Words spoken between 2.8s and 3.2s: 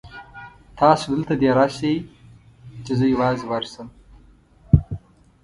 چې زه